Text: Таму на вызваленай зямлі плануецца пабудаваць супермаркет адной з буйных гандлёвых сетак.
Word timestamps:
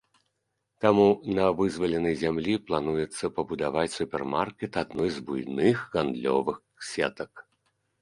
Таму 0.85 1.03
на 1.39 1.45
вызваленай 1.59 2.15
зямлі 2.23 2.55
плануецца 2.71 3.31
пабудаваць 3.37 3.95
супермаркет 3.99 4.83
адной 4.85 5.09
з 5.21 5.27
буйных 5.31 5.75
гандлёвых 5.97 6.57
сетак. 6.93 7.31